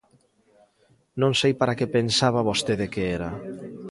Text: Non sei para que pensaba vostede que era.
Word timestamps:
Non 1.21 1.31
sei 1.39 1.53
para 1.59 1.77
que 1.79 1.93
pensaba 1.97 2.47
vostede 2.49 2.85
que 2.93 3.03
era. 3.17 3.31